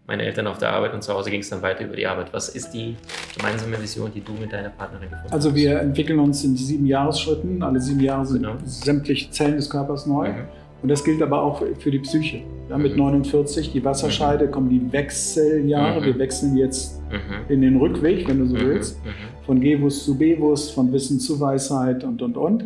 meine 0.09 0.25
Eltern 0.25 0.47
auf 0.47 0.57
der 0.57 0.73
Arbeit 0.73 0.95
und 0.95 1.03
zu 1.03 1.12
Hause 1.12 1.31
ging 1.31 1.41
es 1.41 1.50
dann 1.50 1.61
weiter 1.61 1.85
über 1.85 1.95
die 1.95 2.07
Arbeit. 2.07 2.33
Was 2.33 2.49
ist 2.49 2.71
die 2.71 2.97
gemeinsame 3.37 3.81
Vision, 3.81 4.11
die 4.12 4.23
du 4.23 4.33
mit 4.33 4.50
deiner 4.50 4.71
Partnerin 4.71 5.11
gefunden 5.11 5.25
hast? 5.27 5.33
Also 5.35 5.55
wir 5.55 5.79
entwickeln 5.81 6.19
uns 6.19 6.43
in 6.45 6.57
sieben 6.57 6.87
Jahresschritten. 6.87 7.62
Alle 7.62 7.79
sieben 7.79 8.00
Jahre 8.00 8.25
sind 8.25 8.43
genau. 8.43 8.57
sämtliche 8.65 9.31
Zellen 9.31 9.57
des 9.57 9.69
Körpers 9.69 10.07
neu. 10.07 10.31
Mhm. 10.31 10.45
Und 10.81 10.88
das 10.88 11.05
gilt 11.05 11.21
aber 11.21 11.43
auch 11.43 11.62
für 11.79 11.91
die 11.91 11.99
Psyche. 11.99 12.41
Ja, 12.71 12.79
mit 12.79 12.93
mhm. 12.93 12.99
49, 12.99 13.73
die 13.73 13.85
Wasserscheide, 13.85 14.47
mhm. 14.47 14.50
kommen 14.50 14.71
die 14.71 14.93
Wechseljahre. 14.93 16.00
Mhm. 16.00 16.05
Wir 16.07 16.19
wechseln 16.19 16.57
jetzt 16.57 17.03
mhm. 17.11 17.53
in 17.53 17.61
den 17.61 17.77
Rückweg, 17.77 18.27
wenn 18.29 18.38
du 18.38 18.47
so 18.47 18.57
mhm. 18.57 18.61
willst. 18.61 18.99
Von 19.45 19.61
Gewus 19.61 20.05
zu 20.05 20.17
Bewusst, 20.17 20.73
von 20.73 20.91
Wissen 20.91 21.21
zu 21.21 21.38
Weisheit 21.38 22.03
und, 22.05 22.23
und, 22.23 22.37
und 22.38 22.65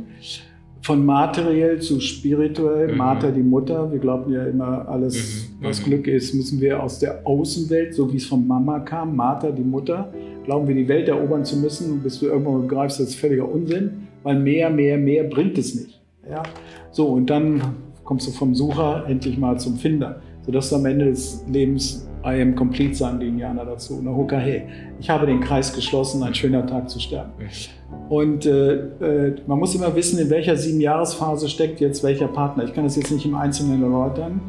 von 0.83 1.07
materiell 1.07 1.81
zu 1.81 2.01
spirituell, 2.01 2.89
mhm. 2.89 2.99
Mater 2.99 3.31
die 3.31 3.43
Mutter. 3.43 3.91
Wir 3.91 4.01
glauben 4.01 4.33
ja 4.33 4.45
immer, 4.45 4.89
alles, 4.89 5.49
mhm. 5.61 5.67
was 5.67 5.81
mhm. 5.81 5.85
Glück 5.85 6.07
ist, 6.09 6.35
müssen 6.35 6.61
wir 6.61 6.83
aus 6.83 6.99
der 6.99 7.27
Außenwelt, 7.27 7.95
so 7.95 8.13
wie 8.13 8.17
es 8.17 8.27
von 8.27 8.47
Mama 8.47 8.81
kam, 8.81 9.15
Mater 9.17 9.53
die 9.53 9.63
Mutter, 9.63 10.13
glauben 10.45 10.67
wir, 10.67 10.75
die 10.75 10.89
Welt 10.89 11.09
erobern 11.09 11.45
zu 11.45 11.57
müssen, 11.57 12.03
bis 12.03 12.19
du 12.19 12.27
irgendwann 12.27 12.63
begreifst, 12.63 12.99
das 12.99 13.11
ist 13.11 13.15
völliger 13.15 13.49
Unsinn, 13.49 14.09
weil 14.25 14.39
mehr, 14.39 14.71
mehr, 14.71 14.99
mehr 14.99 15.25
bringt 15.25 15.57
es 15.57 15.75
nicht. 15.75 16.01
Ja? 16.29 16.43
So, 16.91 17.07
und 17.07 17.31
dann 17.31 17.63
kommst 18.03 18.27
du 18.27 18.33
vom 18.33 18.55
Sucher 18.55 19.05
endlich 19.09 19.39
mal 19.39 19.59
zum 19.59 19.77
Finder, 19.77 20.21
sodass 20.45 20.71
du 20.71 20.77
am 20.77 20.87
Ende 20.87 21.07
des 21.07 21.45
Lebens 21.49 22.09
I 22.25 22.41
am 22.41 22.55
complete, 22.55 22.95
sagen 22.95 23.21
die 23.21 23.29
Indianer 23.29 23.65
dazu. 23.65 24.01
Na, 24.03 24.11
Hoka, 24.11 24.37
hey, 24.37 24.65
ich 25.01 25.11
habe 25.11 25.27
den 25.27 25.41
Kreis 25.41 25.73
geschlossen, 25.73 26.23
ein 26.23 26.35
schöner 26.35 26.67
Tag 26.67 26.89
zu 26.89 27.01
sterben. 27.01 27.33
Und 28.09 28.47
äh, 28.47 28.75
äh, 28.75 29.35
man 29.47 29.59
muss 29.59 29.75
immer 29.75 29.95
wissen, 29.95 30.19
in 30.19 30.31
welcher 30.31 30.57
Siebenjahresphase 30.57 31.49
steckt 31.49 31.81
jetzt 31.81 32.03
welcher 32.03 32.29
Partner. 32.29 32.65
Ich 32.65 32.73
kann 32.73 32.85
das 32.85 32.97
jetzt 32.97 33.11
nicht 33.11 33.27
im 33.27 33.35
Einzelnen 33.35 33.83
erläutern. 33.83 34.41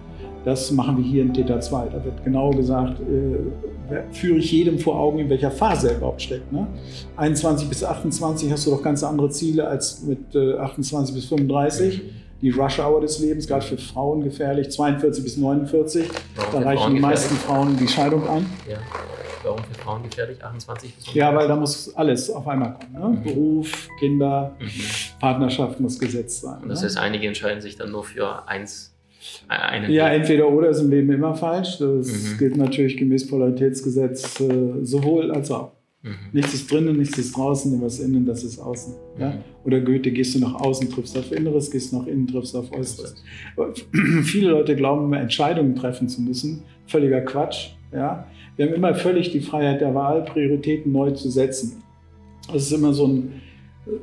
Das 0.46 0.72
machen 0.72 0.98
wir 0.98 1.04
hier 1.04 1.22
im 1.22 1.34
Theta 1.34 1.60
2. 1.60 1.86
Da 1.88 2.04
wird 2.04 2.24
genau 2.24 2.52
gesagt, 2.52 3.00
äh, 3.00 4.02
führe 4.12 4.40
ich 4.40 4.52
jedem 4.52 4.78
vor 4.78 5.00
Augen, 5.00 5.20
in 5.20 5.30
welcher 5.30 5.52
Phase 5.52 5.92
er 5.92 5.98
überhaupt 5.98 6.22
steckt. 6.22 6.52
Ne? 6.52 6.68
21 7.16 7.70
bis 7.70 7.84
28 7.84 8.52
hast 8.52 8.68
du 8.68 8.72
doch 8.72 8.84
ganz 8.84 9.04
andere 9.04 9.30
Ziele 9.30 9.68
als 9.68 10.04
mit 10.04 10.36
äh, 10.36 10.56
28 10.56 11.16
bis 11.16 11.26
35 11.26 12.02
die 12.44 12.50
Rush-Hour 12.50 13.00
des 13.00 13.20
Lebens, 13.20 13.48
gerade 13.48 13.66
für 13.66 13.78
Frauen 13.78 14.22
gefährlich, 14.22 14.70
42 14.70 15.24
bis 15.24 15.38
49. 15.38 16.10
Warum 16.36 16.52
da 16.62 16.70
reichen 16.70 16.94
die 16.94 17.00
meisten 17.00 17.36
Frauen 17.36 17.78
die 17.78 17.88
Scheidung 17.88 18.28
an. 18.28 18.46
Ja. 18.70 18.78
Warum 19.44 19.60
für 19.60 19.74
Frauen 19.80 20.04
gefährlich? 20.04 20.44
28 20.44 20.94
bis 20.94 21.06
49? 21.06 21.16
Ja, 21.16 21.34
weil 21.34 21.48
da 21.48 21.56
muss 21.56 21.96
alles 21.96 22.30
auf 22.30 22.46
einmal 22.46 22.74
kommen. 22.74 22.92
Ne? 22.92 23.08
Mhm. 23.08 23.24
Beruf, 23.24 23.88
Kinder, 23.98 24.56
mhm. 24.60 24.70
Partnerschaft 25.22 25.80
muss 25.80 25.98
gesetzt 25.98 26.42
sein. 26.42 26.64
Und 26.64 26.70
das 26.70 26.82
ne? 26.82 26.88
heißt, 26.88 26.98
einige 26.98 27.28
entscheiden 27.28 27.62
sich 27.62 27.78
dann 27.78 27.92
nur 27.92 28.04
für 28.04 28.46
eins. 28.46 28.94
Äh, 29.50 29.54
einen 29.54 29.90
ja, 29.90 30.10
entweder 30.10 30.50
oder 30.50 30.68
ist 30.68 30.82
im 30.82 30.90
Leben 30.90 31.14
immer 31.14 31.36
falsch. 31.36 31.78
Das 31.78 32.08
mhm. 32.08 32.38
gilt 32.38 32.58
natürlich 32.58 32.98
gemäß 32.98 33.30
Polaritätsgesetz 33.30 34.42
äh, 34.42 34.84
sowohl 34.84 35.32
als 35.32 35.50
auch. 35.50 35.72
Mhm. 36.04 36.16
Nichts 36.34 36.54
ist 36.54 36.70
drinnen, 36.70 36.98
nichts 36.98 37.18
ist 37.18 37.36
draußen, 37.36 37.82
was 37.82 38.00
innen, 38.00 38.26
das 38.26 38.44
ist 38.44 38.60
außen. 38.60 38.94
Mhm. 39.16 39.22
Ja? 39.22 39.38
Oder 39.64 39.80
Goethe, 39.80 40.12
gehst 40.12 40.36
du 40.36 40.40
nach 40.40 40.54
außen, 40.54 40.90
triffst 40.90 41.18
auf 41.18 41.32
Inneres, 41.32 41.72
gehst 41.72 41.94
nach 41.94 42.06
innen, 42.06 42.28
triffst 42.28 42.56
auf 42.56 42.72
Äußeres. 42.74 43.16
Viele 44.24 44.52
Leute 44.52 44.76
glauben, 44.76 45.12
Entscheidungen 45.14 45.76
treffen 45.76 46.10
zu 46.10 46.22
müssen. 46.22 46.64
Völliger 46.88 47.22
Quatsch. 47.22 47.70
Ja? 47.94 48.28
Wir 48.58 48.68
haben 48.68 48.74
immer 48.74 48.94
völlig 48.96 49.32
die 49.32 49.40
Freiheit 49.40 49.80
der 49.80 49.96
Wahl, 49.96 50.26
Prioritäten 50.26 50.92
neu 50.92 51.12
zu 51.12 51.30
setzen. 51.30 51.82
Das 52.52 52.64
ist 52.64 52.74
immer 52.74 52.94
so, 52.94 53.08
ein, 53.08 53.42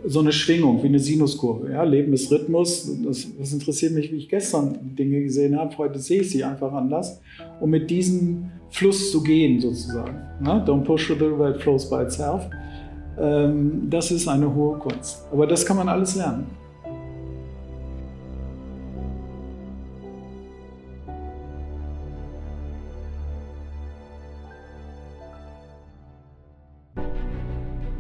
so 0.07 0.21
eine 0.21 0.33
Schwingung, 0.33 0.83
wie 0.83 0.87
eine 0.87 0.99
Sinuskurve. 0.99 1.71
Ja? 1.71 1.83
Leben 1.83 2.15
ist 2.15 2.33
Rhythmus. 2.33 2.91
Das, 3.05 3.29
das 3.39 3.53
interessiert 3.53 3.93
mich, 3.93 4.11
wie 4.11 4.17
ich 4.17 4.31
gestern 4.31 4.97
Dinge 4.97 5.21
gesehen 5.23 5.55
habe. 5.55 5.77
Heute 5.77 5.99
sehe 5.99 6.23
ich 6.23 6.31
sie 6.31 6.45
einfach 6.45 6.73
anders. 6.73 7.21
Und 7.61 7.69
mit 7.69 7.91
diesem 7.91 8.53
Fluss 8.71 9.11
zu 9.11 9.23
gehen, 9.23 9.61
sozusagen. 9.61 10.17
Ne? 10.41 10.65
Don't 10.67 10.85
push 10.85 11.09
the 11.09 11.15
river, 11.15 11.51
it 11.55 11.61
flows 11.61 11.89
by 11.89 12.03
itself. 12.03 12.49
Ähm, 13.19 13.89
das 13.91 14.11
ist 14.11 14.29
eine 14.29 14.53
hohe 14.55 14.79
Kunst. 14.79 15.27
Aber 15.33 15.47
das 15.47 15.67
kann 15.67 15.77
man 15.77 15.89
alles 15.89 16.15
lernen. 16.17 16.47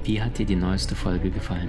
Wie 0.04 0.20
hat 0.20 0.38
dir 0.38 0.46
die 0.46 0.56
neueste 0.56 0.94
Folge 0.94 1.30
gefallen? 1.30 1.68